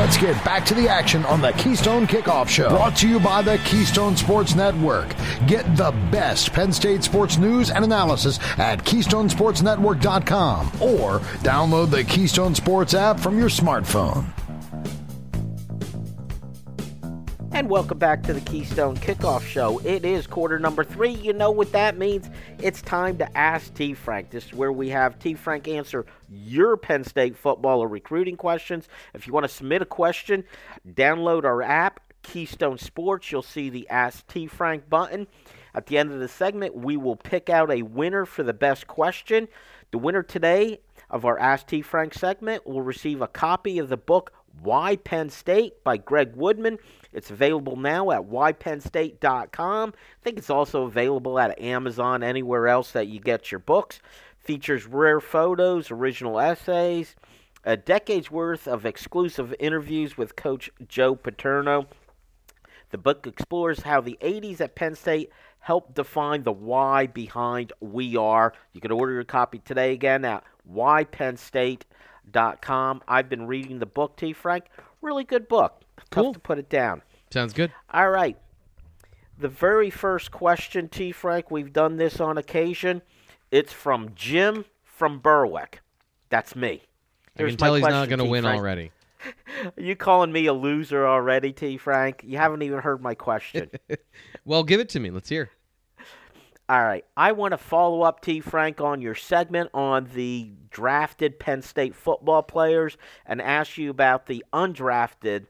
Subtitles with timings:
[0.00, 2.70] Let's get back to the action on the Keystone Kickoff Show.
[2.70, 5.14] Brought to you by the Keystone Sports Network.
[5.46, 12.54] Get the best Penn State sports news and analysis at KeystonesportsNetwork.com or download the Keystone
[12.54, 14.24] Sports app from your smartphone.
[17.60, 19.80] And welcome back to the Keystone Kickoff Show.
[19.80, 21.10] It is quarter number three.
[21.10, 22.30] You know what that means?
[22.58, 23.92] It's time to ask T.
[23.92, 24.30] Frank.
[24.30, 25.34] This is where we have T.
[25.34, 28.88] Frank answer your Penn State football or recruiting questions.
[29.12, 30.44] If you want to submit a question,
[30.90, 33.30] download our app, Keystone Sports.
[33.30, 34.46] You'll see the Ask T.
[34.46, 35.26] Frank button.
[35.74, 38.86] At the end of the segment, we will pick out a winner for the best
[38.86, 39.48] question.
[39.90, 41.82] The winner today of our Ask T.
[41.82, 44.32] Frank segment will receive a copy of the book
[44.62, 46.78] Why Penn State by Greg Woodman.
[47.12, 49.88] It's available now at whypennstate.com.
[49.90, 54.00] I think it's also available at Amazon, anywhere else that you get your books.
[54.38, 57.14] Features rare photos, original essays,
[57.64, 61.86] a decade's worth of exclusive interviews with Coach Joe Paterno.
[62.90, 68.16] The book explores how the 80s at Penn State helped define the why behind We
[68.16, 68.52] Are.
[68.72, 73.02] You can order your copy today again at whypennstate.com.
[73.06, 74.32] I've been reading the book, T.
[74.32, 74.64] Frank.
[75.02, 75.82] Really good book.
[76.10, 76.24] Cool.
[76.24, 77.02] Tough to put it down.
[77.30, 77.72] Sounds good.
[77.92, 78.36] All right.
[79.38, 81.12] The very first question, T.
[81.12, 83.02] Frank, we've done this on occasion.
[83.50, 85.80] It's from Jim from Berwick.
[86.28, 86.82] That's me.
[87.38, 88.58] I can tell he's not going to win Frank.
[88.58, 88.92] already.
[89.64, 91.78] Are you calling me a loser already, T.
[91.78, 92.22] Frank?
[92.24, 93.70] You haven't even heard my question.
[94.46, 95.10] Well, give it to me.
[95.10, 95.50] Let's hear.
[96.68, 97.04] All right.
[97.16, 98.40] I want to follow up, T.
[98.40, 104.26] Frank, on your segment on the drafted Penn State football players and ask you about
[104.26, 105.46] the undrafted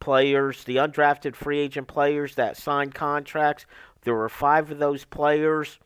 [0.00, 3.66] players, the undrafted free agent players that signed contracts.
[4.02, 5.78] There were five of those players.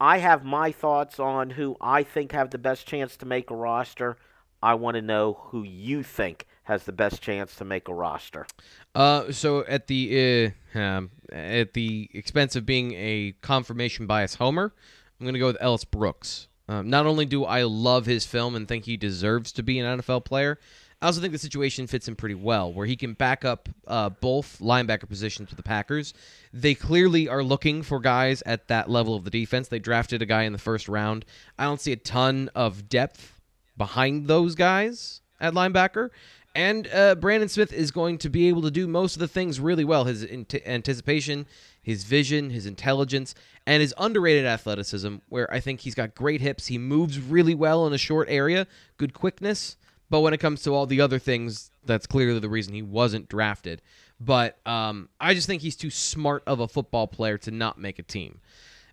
[0.00, 3.56] I have my thoughts on who I think have the best chance to make a
[3.56, 4.16] roster.
[4.62, 8.46] I want to know who you think has the best chance to make a roster.
[8.94, 14.74] Uh, so at the uh, um, at the expense of being a confirmation bias homer,
[15.18, 16.48] I'm going to go with Ellis Brooks.
[16.68, 20.00] Um, not only do I love his film and think he deserves to be an
[20.00, 20.58] NFL player,
[21.00, 24.08] I also think the situation fits him pretty well, where he can back up uh,
[24.08, 26.12] both linebacker positions with the Packers.
[26.52, 29.68] They clearly are looking for guys at that level of the defense.
[29.68, 31.24] They drafted a guy in the first round.
[31.56, 33.40] I don't see a ton of depth
[33.76, 36.10] behind those guys at linebacker.
[36.54, 39.60] And uh, Brandon Smith is going to be able to do most of the things
[39.60, 40.02] really well.
[40.02, 41.46] His ant- anticipation,
[41.80, 43.36] his vision, his intelligence,
[43.66, 46.66] and his underrated athleticism, where I think he's got great hips.
[46.66, 48.66] He moves really well in a short area,
[48.96, 49.76] good quickness.
[50.10, 53.28] But when it comes to all the other things, that's clearly the reason he wasn't
[53.28, 53.82] drafted.
[54.20, 57.98] But um, I just think he's too smart of a football player to not make
[57.98, 58.40] a team.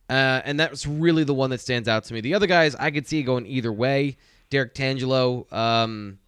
[0.10, 2.22] Uh, and that's really the one that stands out to me.
[2.22, 4.18] The other guys, I could see going either way.
[4.50, 6.20] Derrick Tangelo um,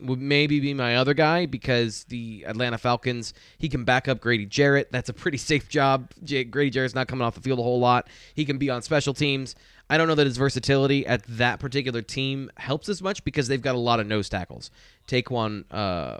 [0.00, 4.46] would maybe be my other guy because the Atlanta Falcons, he can back up Grady
[4.46, 4.90] Jarrett.
[4.90, 6.10] That's a pretty safe job.
[6.24, 8.08] Grady Jarrett's not coming off the field a whole lot.
[8.34, 9.54] He can be on special teams.
[9.88, 13.60] I don't know that his versatility at that particular team helps as much because they've
[13.60, 14.70] got a lot of nose tackles.
[15.06, 16.18] Ta'Quon uh,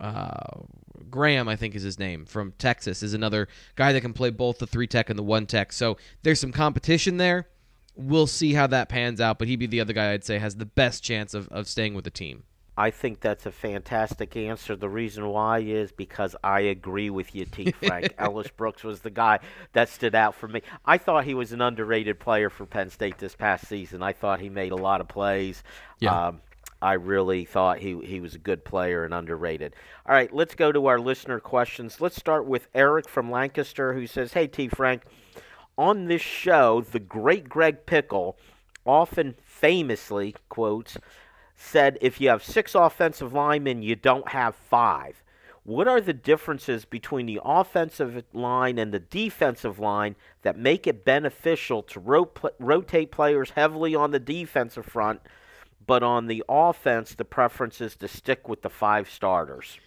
[0.00, 0.60] uh,
[1.10, 4.58] Graham, I think is his name, from Texas, is another guy that can play both
[4.58, 5.72] the three tech and the one tech.
[5.72, 7.48] So there's some competition there.
[7.96, 10.56] We'll see how that pans out, but he'd be the other guy I'd say has
[10.56, 12.44] the best chance of, of staying with the team.
[12.76, 14.74] I think that's a fantastic answer.
[14.74, 17.70] The reason why is because I agree with you, T.
[17.86, 18.14] Frank.
[18.18, 19.38] Ellis Brooks was the guy
[19.72, 20.62] that stood out for me.
[20.84, 24.02] I thought he was an underrated player for Penn State this past season.
[24.02, 25.62] I thought he made a lot of plays.
[26.00, 26.28] Yeah.
[26.28, 26.40] Um,
[26.82, 29.74] I really thought he he was a good player and underrated.
[30.06, 31.98] All right, let's go to our listener questions.
[32.00, 34.68] Let's start with Eric from Lancaster, who says, "Hey T.
[34.68, 35.02] Frank,
[35.78, 38.36] on this show, the great Greg Pickel
[38.84, 40.98] often famously quotes."
[41.56, 45.22] Said if you have six offensive linemen, you don't have five.
[45.64, 51.06] What are the differences between the offensive line and the defensive line that make it
[51.06, 55.22] beneficial to ro- rotate players heavily on the defensive front,
[55.86, 59.78] but on the offense, the preference is to stick with the five starters?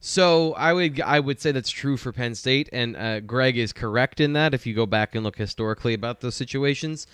[0.00, 3.72] So I would I would say that's true for Penn State, and uh, Greg is
[3.72, 4.54] correct in that.
[4.54, 7.06] If you go back and look historically about those situations,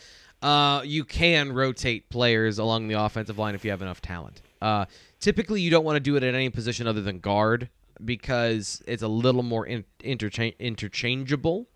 [0.44, 4.42] uh, you can rotate players along the offensive line if you have enough talent.
[4.60, 4.84] Uh,
[5.18, 7.70] typically, you don't want to do it at any position other than guard
[8.04, 11.66] because it's a little more in, intercha- interchangeable.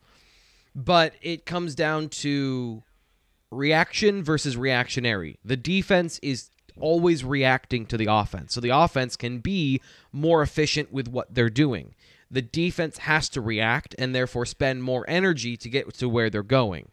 [0.74, 2.82] But it comes down to
[3.50, 5.38] reaction versus reactionary.
[5.42, 8.52] The defense is always reacting to the offense.
[8.52, 9.80] So the offense can be
[10.12, 11.94] more efficient with what they're doing.
[12.30, 16.42] The defense has to react and therefore spend more energy to get to where they're
[16.42, 16.90] going.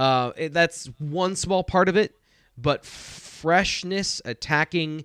[0.00, 2.14] Uh, it- that's one small part of it,
[2.56, 5.04] but freshness, attacking,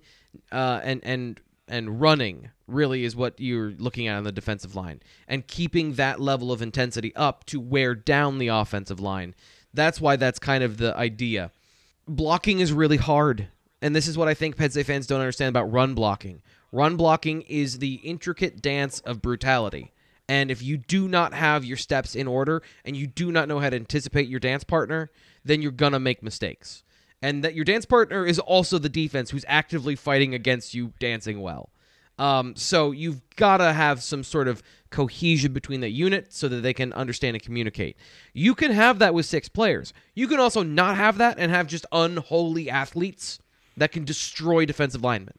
[0.50, 5.00] uh, and and and running really is what you're looking at on the defensive line
[5.28, 9.34] and keeping that level of intensity up to wear down the offensive line.
[9.74, 11.50] That's why that's kind of the idea.
[12.08, 13.48] Blocking is really hard.
[13.82, 16.40] And this is what I think Penn State fans don't understand about run blocking.
[16.72, 19.92] Run blocking is the intricate dance of brutality.
[20.28, 23.60] And if you do not have your steps in order and you do not know
[23.60, 25.10] how to anticipate your dance partner,
[25.44, 26.82] then you're going to make mistakes.
[27.22, 31.40] And that your dance partner is also the defense who's actively fighting against you dancing
[31.40, 31.70] well.
[32.18, 36.62] Um, so you've got to have some sort of cohesion between the unit so that
[36.62, 37.96] they can understand and communicate.
[38.32, 39.92] You can have that with six players.
[40.14, 43.38] You can also not have that and have just unholy athletes
[43.76, 45.34] that can destroy defensive linemen.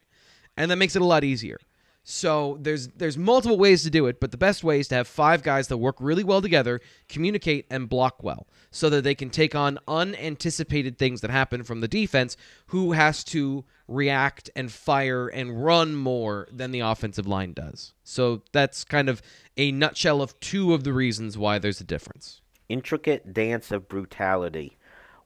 [0.56, 1.60] And that makes it a lot easier.
[2.10, 5.10] So there's there's multiple ways to do it, but the best way is to have
[5.10, 9.30] five guys that work really well together, communicate and block well, so that they can
[9.30, 12.38] take on unanticipated things that happen from the defense,
[12.68, 17.94] who has to react and fire and run more than the offensive line does.
[18.06, 19.22] So that's kind of
[19.58, 22.40] a nutshell of two of the reasons why there's a difference.
[22.70, 24.78] Intricate dance of brutality.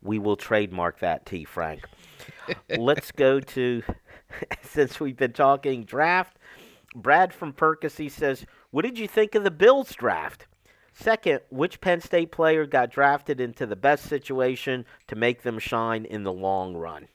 [0.01, 1.43] We will trademark that, T.
[1.43, 1.83] Frank.
[2.75, 3.83] Let's go to
[4.63, 6.37] since we've been talking draft
[6.95, 10.47] Brad from Percy says, What did you think of the Bills draft?
[10.93, 16.05] Second, which Penn State player got drafted into the best situation to make them shine
[16.05, 17.07] in the long run?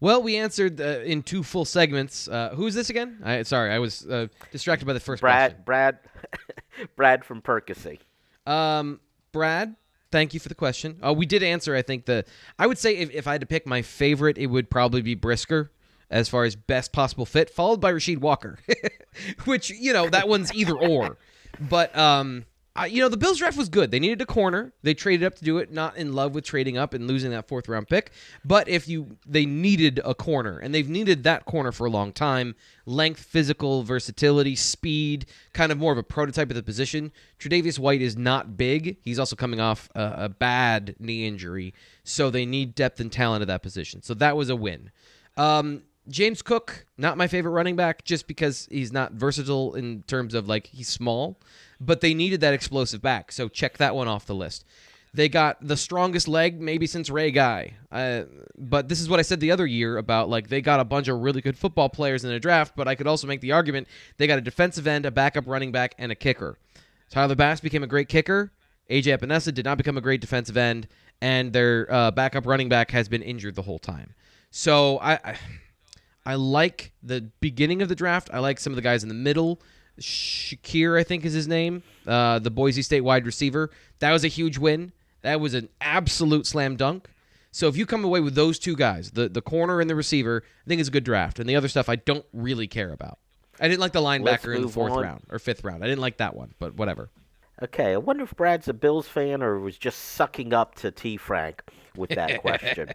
[0.00, 2.28] Well, we answered uh, in two full segments.
[2.28, 3.18] Uh, who's this again?
[3.24, 5.62] I, sorry, I was uh, distracted by the first Brad, question.
[5.64, 5.98] Brad,
[6.96, 7.98] Brad from Percy.
[8.46, 9.00] Um,
[9.32, 9.74] Brad,
[10.12, 10.98] thank you for the question.
[11.04, 12.24] Uh, we did answer, I think the.
[12.58, 15.14] I would say if, if I had to pick my favorite, it would probably be
[15.14, 15.72] Brisker
[16.10, 18.58] as far as best possible fit, followed by Rasheed Walker,
[19.44, 21.18] which you know that one's either or.
[21.60, 22.44] But um,
[22.78, 23.90] I, you know the Bills draft was good.
[23.90, 24.72] They needed a corner.
[24.82, 25.72] They traded up to do it.
[25.72, 28.12] Not in love with trading up and losing that fourth round pick,
[28.44, 32.12] but if you they needed a corner, and they've needed that corner for a long
[32.12, 32.54] time.
[32.86, 37.12] Length, physical, versatility, speed, kind of more of a prototype of the position.
[37.38, 38.96] Tre'Davious White is not big.
[39.02, 43.42] He's also coming off a, a bad knee injury, so they need depth and talent
[43.42, 44.00] at that position.
[44.02, 44.90] So that was a win.
[45.36, 50.34] Um, James Cook, not my favorite running back, just because he's not versatile in terms
[50.34, 51.38] of like he's small,
[51.80, 53.30] but they needed that explosive back.
[53.32, 54.64] So check that one off the list.
[55.14, 57.74] They got the strongest leg maybe since Ray Guy.
[57.90, 58.24] Uh,
[58.56, 61.08] but this is what I said the other year about like they got a bunch
[61.08, 63.88] of really good football players in the draft, but I could also make the argument
[64.16, 66.58] they got a defensive end, a backup running back, and a kicker.
[67.10, 68.52] Tyler Bass became a great kicker.
[68.90, 70.88] AJ Epenesa did not become a great defensive end,
[71.20, 74.14] and their uh, backup running back has been injured the whole time.
[74.50, 75.38] So I, I
[76.28, 78.28] I like the beginning of the draft.
[78.30, 79.62] I like some of the guys in the middle.
[79.98, 83.70] Shakir, I think is his name, uh, the Boise State wide receiver.
[84.00, 84.92] That was a huge win.
[85.22, 87.08] That was an absolute slam dunk.
[87.50, 90.44] So if you come away with those two guys, the the corner and the receiver,
[90.44, 91.38] I think it's a good draft.
[91.38, 93.18] And the other stuff I don't really care about.
[93.58, 95.02] I didn't like the linebacker in the fourth on.
[95.02, 95.82] round or fifth round.
[95.82, 97.08] I didn't like that one, but whatever.
[97.62, 101.16] Okay, I wonder if Brad's a Bills fan or was just sucking up to T.
[101.16, 101.62] Frank
[101.96, 102.90] with that question.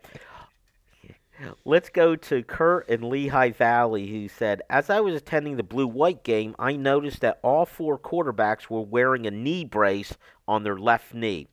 [1.65, 5.87] Let's go to Kurt in Lehigh Valley, who said, As I was attending the blue
[5.87, 10.77] white game, I noticed that all four quarterbacks were wearing a knee brace on their
[10.77, 11.47] left knee.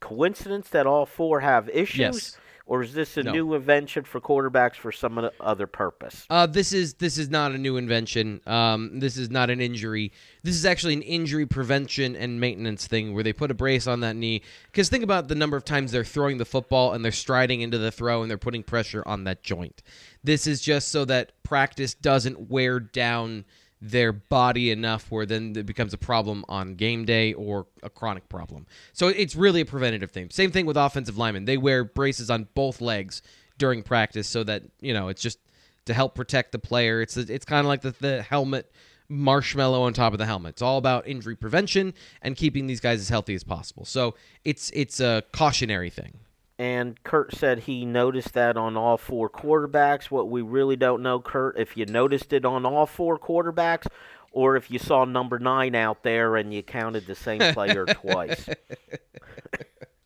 [0.00, 1.98] Coincidence that all four have issues?
[1.98, 3.32] Yes or is this a no.
[3.32, 6.26] new invention for quarterbacks for some other purpose?
[6.28, 8.40] Uh, this is this is not a new invention.
[8.46, 10.12] Um, this is not an injury.
[10.42, 14.00] This is actually an injury prevention and maintenance thing where they put a brace on
[14.00, 14.42] that knee.
[14.66, 17.78] Because think about the number of times they're throwing the football and they're striding into
[17.78, 19.82] the throw and they're putting pressure on that joint.
[20.24, 23.44] This is just so that practice doesn't wear down
[23.80, 28.28] their body enough where then it becomes a problem on game day or a chronic
[28.28, 28.66] problem.
[28.92, 30.30] So it's really a preventative thing.
[30.30, 31.44] Same thing with offensive linemen.
[31.44, 33.22] They wear braces on both legs
[33.58, 35.38] during practice so that, you know, it's just
[35.84, 37.00] to help protect the player.
[37.00, 38.70] It's it's kind of like the, the helmet
[39.08, 40.50] marshmallow on top of the helmet.
[40.50, 43.84] It's all about injury prevention and keeping these guys as healthy as possible.
[43.84, 44.14] So
[44.44, 46.18] it's it's a cautionary thing.
[46.58, 50.04] And Kurt said he noticed that on all four quarterbacks.
[50.04, 53.86] What we really don't know, Kurt, if you noticed it on all four quarterbacks
[54.32, 58.48] or if you saw number nine out there and you counted the same player twice.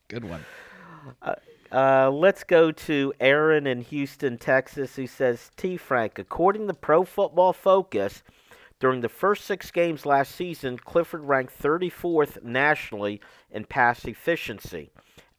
[0.08, 0.44] Good one.
[1.22, 1.34] Uh,
[1.72, 5.76] uh, let's go to Aaron in Houston, Texas, who says T.
[5.76, 8.22] Frank, according to Pro Football Focus,
[8.80, 14.90] during the first six games last season, Clifford ranked 34th nationally in pass efficiency.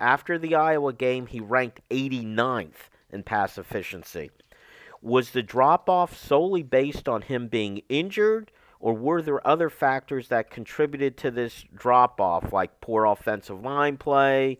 [0.01, 4.31] After the Iowa game, he ranked 89th in pass efficiency.
[4.99, 10.27] Was the drop off solely based on him being injured, or were there other factors
[10.29, 14.57] that contributed to this drop off, like poor offensive line play,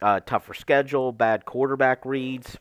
[0.00, 2.56] uh, tougher schedule, bad quarterback reads?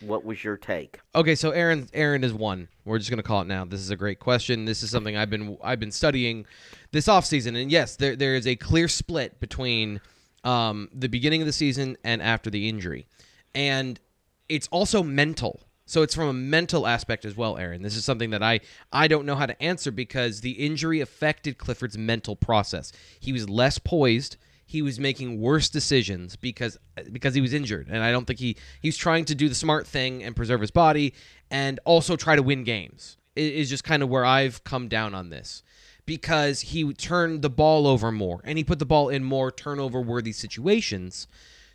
[0.00, 1.00] What was your take?
[1.12, 2.68] Okay, so Aaron Aaron is one.
[2.84, 3.64] We're just gonna call it now.
[3.64, 4.64] This is a great question.
[4.64, 6.46] This is something I've been I've been studying
[6.92, 7.60] this offseason.
[7.60, 10.00] and yes, there there is a clear split between
[10.48, 13.06] um, the beginning of the season and after the injury,
[13.54, 14.00] and
[14.48, 15.60] it's also mental.
[15.86, 17.82] So it's from a mental aspect as well, Aaron.
[17.82, 18.60] This is something that I
[18.92, 22.92] I don't know how to answer because the injury affected Clifford's mental process.
[23.20, 24.36] He was less poised
[24.68, 26.76] he was making worse decisions because
[27.10, 29.54] because he was injured, and I don't think he he was trying to do the
[29.54, 31.14] smart thing and preserve his body,
[31.50, 33.16] and also try to win games.
[33.34, 35.62] Is just kind of where I've come down on this
[36.08, 40.00] because he turned the ball over more and he put the ball in more turnover
[40.00, 41.28] worthy situations.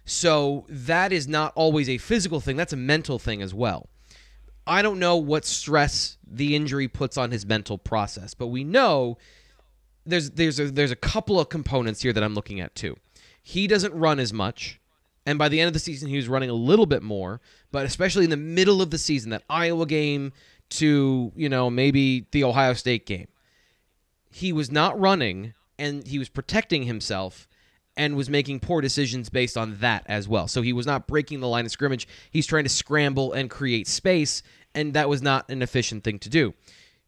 [0.05, 3.89] So that is not always a physical thing, that's a mental thing as well.
[4.65, 9.19] I don't know what stress the injury puts on his mental process, but we know
[10.03, 12.97] there's there's a, there's a couple of components here that I'm looking at too.
[13.43, 14.79] He doesn't run as much,
[15.27, 17.39] and by the end of the season, he was running a little bit more.
[17.71, 20.33] But especially in the middle of the season, that Iowa game
[20.71, 23.27] to you know maybe the Ohio State game,
[24.33, 27.47] he was not running, and he was protecting himself.
[27.95, 30.47] And was making poor decisions based on that as well.
[30.47, 32.07] So he was not breaking the line of scrimmage.
[32.31, 34.41] He's trying to scramble and create space,
[34.73, 36.55] and that was not an efficient thing to do.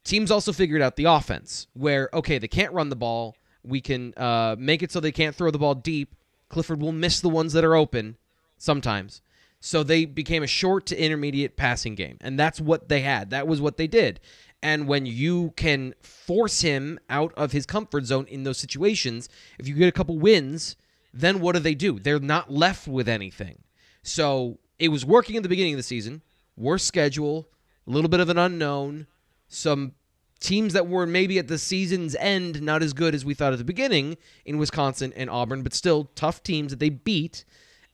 [0.04, 3.34] Teams also figured out the offense where, okay, they can't run the ball.
[3.64, 6.14] We can uh, make it so they can't throw the ball deep.
[6.50, 8.16] Clifford will miss the ones that are open
[8.56, 9.22] sometimes.
[9.58, 12.18] So they became a short to intermediate passing game.
[12.20, 13.30] And that's what they had.
[13.30, 14.20] That was what they did.
[14.62, 19.68] And when you can force him out of his comfort zone in those situations, if
[19.68, 20.76] you get a couple wins,
[21.12, 21.98] then what do they do?
[21.98, 23.62] They're not left with anything.
[24.02, 26.22] So it was working in the beginning of the season.
[26.56, 27.48] Worse schedule,
[27.86, 29.06] a little bit of an unknown
[29.48, 29.92] some
[30.40, 33.58] teams that were maybe at the season's end not as good as we thought at
[33.58, 37.44] the beginning in Wisconsin and Auburn, but still tough teams that they beat.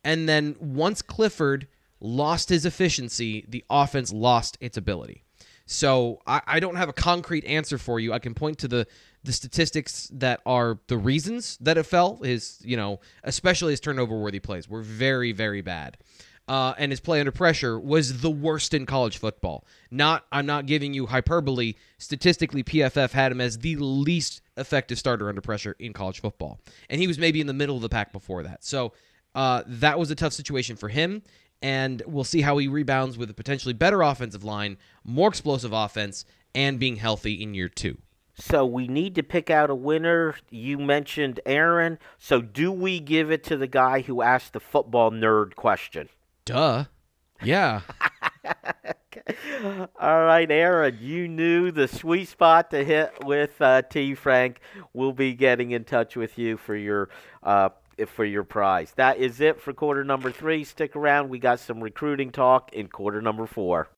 [0.04, 1.69] And then once Clifford
[2.00, 5.25] lost his efficiency, the offense lost its ability.
[5.72, 8.12] So I, I, don't have a concrete answer for you.
[8.12, 8.86] I can point to the
[9.24, 12.16] the statistics that are the reasons that it fell.
[12.16, 15.96] His, you know, especially his turnover worthy plays were very, very bad
[16.48, 19.64] uh, and his play under pressure was the worst in college football.
[19.90, 21.74] Not, I'm not giving you hyperbole.
[21.98, 26.60] Statistically, PFF had him as the least effective starter under pressure in college football,
[26.90, 28.64] and he was maybe in the middle of the pack before that.
[28.64, 28.92] So
[29.34, 31.22] uh, that was a tough situation for him,
[31.62, 36.25] and we'll see how he rebounds with a potentially better offensive line, more explosive offense,
[36.54, 37.99] and being healthy in year two.
[38.35, 40.37] So we need to pick out a winner.
[40.50, 41.99] You mentioned Aaron.
[42.19, 46.09] So do we give it to the guy who asked the football nerd question?
[46.45, 46.85] Duh.
[47.42, 47.83] Yeah.
[50.00, 54.14] All right, Aaron, you knew the sweet spot to hit with uh, T.
[54.14, 54.61] Frank.
[54.92, 57.11] We'll be getting in touch with you for your
[57.42, 57.71] uh,
[58.08, 58.92] for your prize.
[58.96, 60.64] That is it for quarter number three.
[60.64, 61.28] Stick around.
[61.28, 63.88] We got some recruiting talk in quarter number four.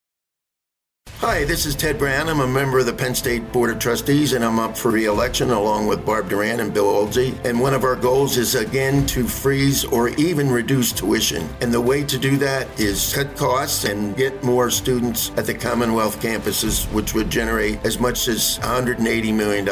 [1.19, 2.29] Hi, this is Ted Brown.
[2.29, 5.53] I'm a member of the Penn State Board of Trustees, and I'm up for re-election
[5.53, 7.43] along with Barb Doran and Bill Oldsey.
[7.47, 11.49] And one of our goals is again to freeze or even reduce tuition.
[11.63, 15.55] And the way to do that is cut costs and get more students at the
[15.55, 19.67] Commonwealth campuses, which would generate as much as $180 million.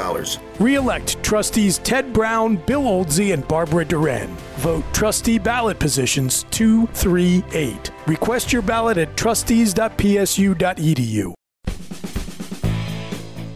[0.63, 4.29] Re-elect trustees Ted Brown, Bill Oldsey, and Barbara Doran.
[4.59, 7.91] Vote trustee ballot positions 238.
[8.07, 11.35] Request your ballot at trustees.psu.edu.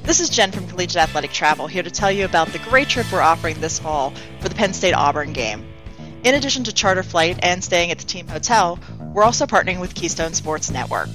[0.02, 3.06] This is Jen from Collegiate Athletic Travel here to tell you about the great trip
[3.12, 5.64] we're offering this fall for the Penn State Auburn game.
[6.24, 8.80] In addition to charter flight and staying at the team hotel,
[9.14, 11.10] we're also partnering with Keystone Sports Network.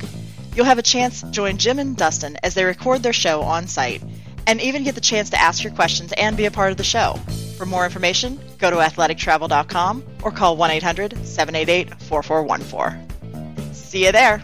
[0.55, 3.67] You'll have a chance to join Jim and Dustin as they record their show on
[3.67, 4.01] site,
[4.47, 6.83] and even get the chance to ask your questions and be a part of the
[6.83, 7.13] show.
[7.57, 13.73] For more information, go to athletictravel.com or call 1 800 788 4414.
[13.73, 14.41] See you there.